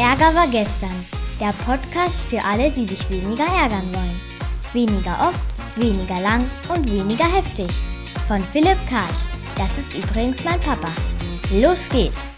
[0.00, 1.04] Ärger war gestern.
[1.38, 4.18] Der Podcast für alle, die sich weniger ärgern wollen.
[4.72, 7.68] Weniger oft, weniger lang und weniger heftig.
[8.26, 9.20] Von Philipp Karch.
[9.58, 10.88] Das ist übrigens mein Papa.
[11.52, 12.32] Los geht's!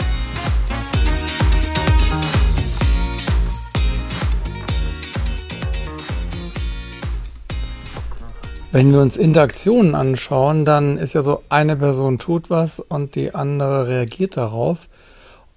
[8.72, 13.36] Wenn wir uns Interaktionen anschauen, dann ist ja so, eine Person tut was und die
[13.36, 14.88] andere reagiert darauf.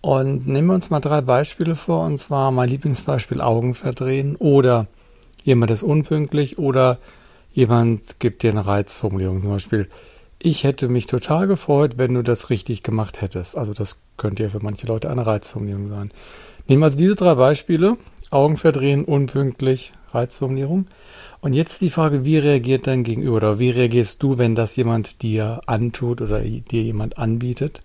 [0.05, 4.85] Und nehmen wir uns mal drei Beispiele vor, und zwar mein Lieblingsbeispiel Augen verdrehen oder
[5.43, 6.99] jemand ist unpünktlich oder
[7.53, 9.41] jemand gibt dir eine Reizformulierung.
[9.41, 9.89] Zum Beispiel,
[10.39, 13.57] ich hätte mich total gefreut, wenn du das richtig gemacht hättest.
[13.57, 16.11] Also das könnte ja für manche Leute eine Reizformulierung sein.
[16.67, 17.97] Nehmen wir also diese drei Beispiele,
[18.29, 20.85] Augen verdrehen, unpünktlich, Reizformulierung.
[21.41, 25.23] Und jetzt die Frage, wie reagiert dein Gegenüber oder wie reagierst du, wenn das jemand
[25.23, 27.81] dir antut oder dir jemand anbietet?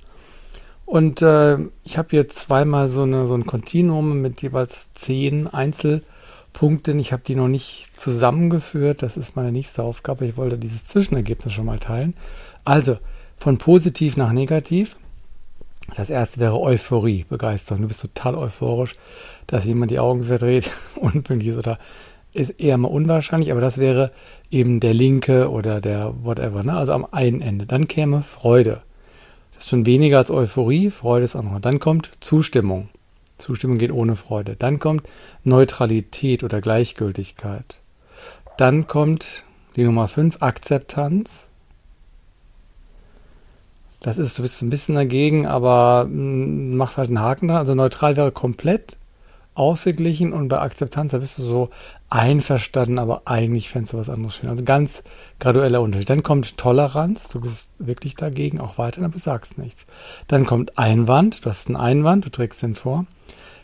[0.90, 6.98] Und äh, ich habe hier zweimal so, eine, so ein Kontinuum mit jeweils zehn Einzelpunkten.
[6.98, 9.04] Ich habe die noch nicht zusammengeführt.
[9.04, 10.26] Das ist meine nächste Aufgabe.
[10.26, 12.16] Ich wollte dieses Zwischenergebnis schon mal teilen.
[12.64, 12.98] Also
[13.36, 14.96] von positiv nach negativ.
[15.94, 17.82] Das erste wäre Euphorie, Begeisterung.
[17.82, 18.96] Du bist total euphorisch,
[19.46, 21.78] dass jemand die Augen verdreht, unpünktlich ist oder
[22.32, 24.10] ist eher mal unwahrscheinlich, aber das wäre
[24.50, 26.76] eben der linke oder der whatever, ne?
[26.76, 27.66] also am einen Ende.
[27.66, 28.82] Dann käme Freude.
[29.60, 31.60] Ist schon weniger als Euphorie, Freude ist auch noch.
[31.60, 32.88] Dann kommt Zustimmung.
[33.36, 34.56] Zustimmung geht ohne Freude.
[34.56, 35.06] Dann kommt
[35.44, 37.80] Neutralität oder Gleichgültigkeit.
[38.56, 39.44] Dann kommt
[39.76, 41.50] die Nummer 5, Akzeptanz.
[44.00, 47.58] Das ist, du bist ein bisschen dagegen, aber mm, macht halt einen Haken dran.
[47.58, 48.96] Also neutral wäre komplett
[49.52, 51.68] ausgeglichen und bei Akzeptanz, da bist du so
[52.10, 54.50] einverstanden, aber eigentlich fändest du was anderes schön.
[54.50, 55.04] Also ganz
[55.38, 56.10] gradueller Unterschied.
[56.10, 59.86] Dann kommt Toleranz, du bist wirklich dagegen, auch weiter, aber du sagst nichts.
[60.26, 63.06] Dann kommt Einwand, du hast einen Einwand, du trägst den vor.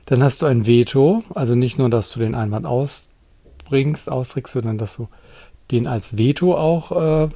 [0.07, 4.79] Dann hast du ein Veto, also nicht nur, dass du den Einwand ausbringst, austrägst, sondern
[4.79, 5.09] dass du
[5.73, 7.29] den als Veto auch äh,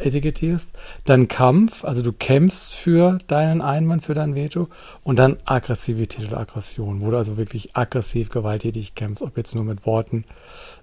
[0.00, 0.74] etikettierst.
[1.04, 4.68] Dann Kampf, also du kämpfst für deinen Einwand, für dein Veto.
[5.02, 9.64] Und dann Aggressivität oder Aggression, wo du also wirklich aggressiv, gewalttätig kämpfst, ob jetzt nur
[9.64, 10.24] mit Worten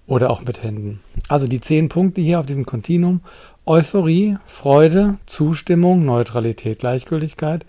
[0.07, 0.99] oder auch mit Händen.
[1.29, 3.21] Also die zehn Punkte hier auf diesem Kontinuum.
[3.65, 7.65] Euphorie, Freude, Zustimmung, Neutralität, Gleichgültigkeit,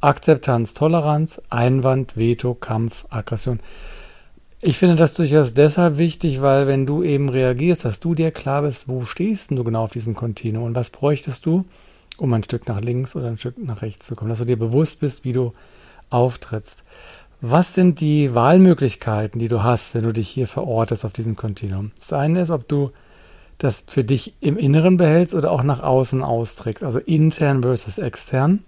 [0.00, 3.60] Akzeptanz, Toleranz, Einwand, Veto, Kampf, Aggression.
[4.66, 8.62] Ich finde das durchaus deshalb wichtig, weil wenn du eben reagierst, dass du dir klar
[8.62, 11.66] bist, wo stehst du genau auf diesem Kontinuum und was bräuchtest du,
[12.16, 14.58] um ein Stück nach links oder ein Stück nach rechts zu kommen, dass du dir
[14.58, 15.52] bewusst bist, wie du
[16.08, 16.82] auftrittst.
[17.42, 21.92] Was sind die Wahlmöglichkeiten, die du hast, wenn du dich hier verortest auf diesem Kontinuum?
[21.98, 22.90] Das eine ist, ob du
[23.58, 28.64] das für dich im Inneren behältst oder auch nach außen austrägst, also intern versus extern.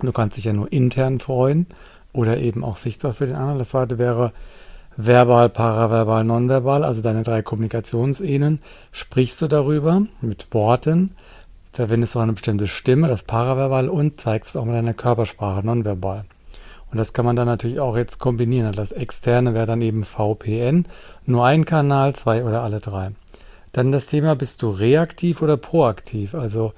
[0.00, 1.66] Du kannst dich ja nur intern freuen
[2.14, 3.58] oder eben auch sichtbar für den anderen.
[3.58, 4.32] Das zweite wäre,
[4.98, 8.60] verbal, paraverbal, nonverbal, also deine drei Kommunikationsebenen,
[8.90, 11.12] sprichst du darüber mit Worten,
[11.72, 16.24] verwendest du eine bestimmte Stimme, das Paraverbal und zeigst es auch mit deiner Körpersprache, nonverbal.
[16.90, 18.72] Und das kann man dann natürlich auch jetzt kombinieren.
[18.72, 20.86] Das externe wäre dann eben VPN,
[21.26, 23.10] nur ein Kanal, zwei oder alle drei.
[23.72, 26.34] Dann das Thema, bist du reaktiv oder proaktiv?
[26.34, 26.72] Also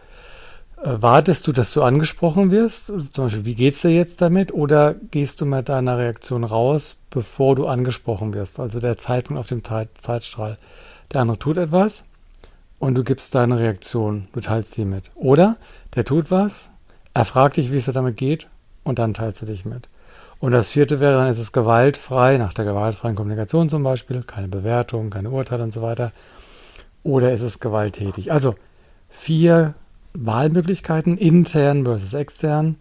[0.83, 2.87] wartest du, dass du angesprochen wirst?
[2.87, 4.53] Zum Beispiel, wie geht's dir jetzt damit?
[4.53, 8.59] Oder gehst du mit deiner Reaktion raus, bevor du angesprochen wirst?
[8.61, 10.59] Also der Zeitpunkt auf dem Zeitstrahl.
[11.13, 12.05] Der andere tut etwas
[12.79, 15.11] und du gibst deine Reaktion, du teilst die mit.
[15.15, 15.57] Oder
[15.95, 16.71] der tut was,
[17.15, 18.49] er fragt dich, wie es dir damit geht
[18.85, 19.89] und dann teilst du dich mit.
[20.39, 24.49] Und das vierte wäre, dann ist es gewaltfrei, nach der gewaltfreien Kommunikation zum Beispiel, keine
[24.49, 26.13] Bewertung, keine Urteile und so weiter.
[27.03, 28.33] Oder ist es gewalttätig?
[28.33, 28.55] Also
[29.11, 29.75] vier
[30.15, 32.77] Wahlmöglichkeiten, intern versus extern,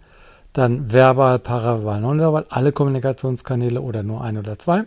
[0.53, 4.83] dann verbal, paraverbal, nonverbal, alle Kommunikationskanäle oder nur ein oder zwei,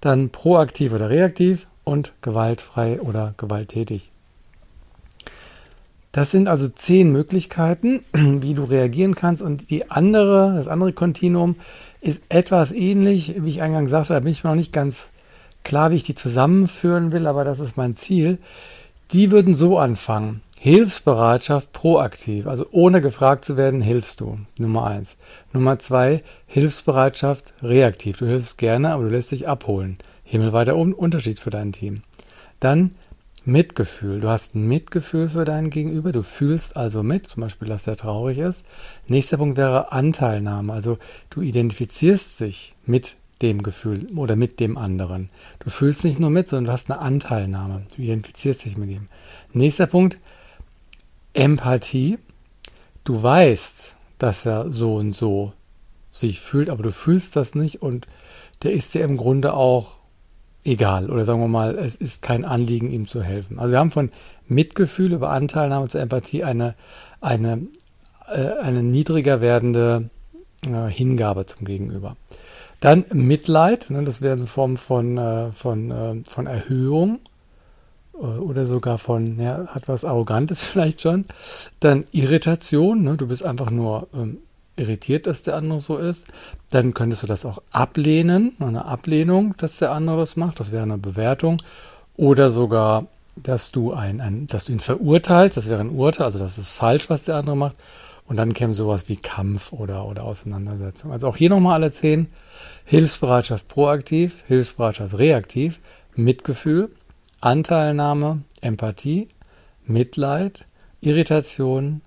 [0.00, 4.12] dann proaktiv oder reaktiv und gewaltfrei oder gewalttätig.
[6.12, 9.42] Das sind also zehn Möglichkeiten, wie du reagieren kannst.
[9.42, 11.56] Und die andere, das andere Kontinuum
[12.00, 15.08] ist etwas ähnlich, wie ich eingangs sagte, da bin ich mir noch nicht ganz
[15.64, 18.38] klar, wie ich die zusammenführen will, aber das ist mein Ziel.
[19.12, 20.42] Die würden so anfangen.
[20.64, 24.38] Hilfsbereitschaft proaktiv, also ohne gefragt zu werden, hilfst du.
[24.58, 25.16] Nummer eins.
[25.52, 28.18] Nummer zwei, Hilfsbereitschaft reaktiv.
[28.18, 29.98] Du hilfst gerne, aber du lässt dich abholen.
[30.22, 32.02] Himmelweiter Unterschied für dein Team.
[32.60, 32.92] Dann
[33.44, 34.20] Mitgefühl.
[34.20, 36.12] Du hast ein Mitgefühl für deinen Gegenüber.
[36.12, 38.66] Du fühlst also mit, zum Beispiel, dass der traurig ist.
[39.08, 40.72] Nächster Punkt wäre Anteilnahme.
[40.72, 40.96] Also
[41.30, 45.28] du identifizierst dich mit dem Gefühl oder mit dem anderen.
[45.58, 47.82] Du fühlst nicht nur mit, sondern du hast eine Anteilnahme.
[47.96, 49.08] Du identifizierst dich mit ihm.
[49.52, 50.18] Nächster Punkt,
[51.34, 52.18] Empathie.
[53.04, 55.52] Du weißt, dass er so und so
[56.10, 58.06] sich fühlt, aber du fühlst das nicht und
[58.62, 59.98] der ist dir im Grunde auch
[60.64, 61.10] egal.
[61.10, 63.58] Oder sagen wir mal, es ist kein Anliegen, ihm zu helfen.
[63.58, 64.10] Also wir haben von
[64.46, 66.74] Mitgefühl über Anteilnahme zur Empathie eine,
[67.20, 67.66] eine,
[68.28, 70.10] äh, eine niedriger werdende
[70.66, 72.16] äh, Hingabe zum Gegenüber.
[72.80, 77.20] Dann Mitleid, ne, das wäre eine Form von, äh, von, von Erhöhung
[78.22, 81.24] oder sogar von, ja, hat was Arrogantes vielleicht schon.
[81.80, 84.38] Dann Irritation, ne, du bist einfach nur ähm,
[84.76, 86.26] irritiert, dass der andere so ist.
[86.70, 90.82] Dann könntest du das auch ablehnen, eine Ablehnung, dass der andere das macht, das wäre
[90.82, 91.62] eine Bewertung.
[92.16, 96.38] Oder sogar, dass du, ein, ein, dass du ihn verurteilst, das wäre ein Urteil, also
[96.38, 97.76] das ist falsch, was der andere macht.
[98.26, 101.12] Und dann käme sowas wie Kampf oder, oder Auseinandersetzung.
[101.12, 102.28] Also auch hier nochmal alle zehn.
[102.84, 105.80] Hilfsbereitschaft proaktiv, Hilfsbereitschaft reaktiv,
[106.14, 106.90] Mitgefühl,
[107.42, 109.26] Anteilnahme, Empathie,
[109.84, 110.64] Mitleid,
[111.00, 112.00] Irritation,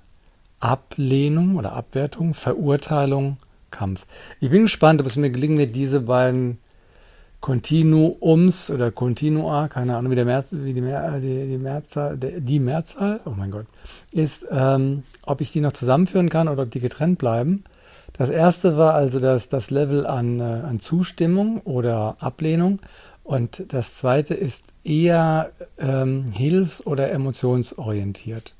[0.62, 3.36] Ablehnung oder Abwertung, Verurteilung,
[3.70, 4.08] Kampf.
[4.40, 6.58] Ich bin gespannt, ob es mir gelingt, mir diese beiden
[7.42, 12.60] Kontinuums oder Kontinua, keine Ahnung, wie, der Merz, wie die, Mehr, die, die, Mehrzahl, die
[12.62, 13.66] Mehrzahl, oh mein Gott,
[14.14, 17.66] ist, ähm, ob ich die noch zusammenführen kann oder ob die getrennt bleiben.
[18.14, 22.80] Das erste war also das, das Level an, äh, an Zustimmung oder Ablehnung.
[23.26, 28.54] Und das zweite ist eher ähm, hilfs- oder emotionsorientiert.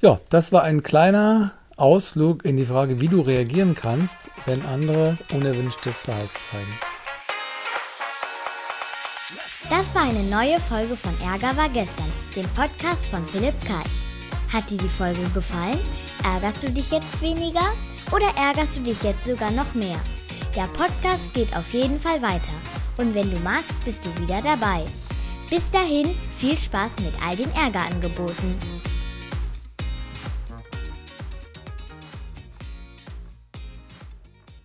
[0.00, 5.18] Ja, das war ein kleiner Ausflug in die Frage, wie du reagieren kannst, wenn andere
[5.34, 6.72] unerwünschtes Verhalten zeigen.
[9.68, 14.04] Das war eine neue Folge von Ärger war gestern, dem Podcast von Philipp Karch.
[14.52, 15.80] Hat dir die Folge gefallen?
[16.22, 17.72] Ärgerst du dich jetzt weniger
[18.12, 19.98] oder ärgerst du dich jetzt sogar noch mehr?
[20.54, 22.52] Der Podcast geht auf jeden Fall weiter
[22.96, 24.82] und wenn du magst, bist du wieder dabei.
[25.50, 28.58] Bis dahin, viel Spaß mit all den Ärgerangeboten.